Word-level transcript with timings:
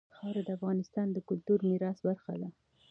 خاوره 0.15 0.41
د 0.45 0.49
افغانستان 0.57 1.07
د 1.11 1.17
کلتوري 1.27 1.65
میراث 1.71 1.97
برخه 2.07 2.33
ده. 2.41 2.49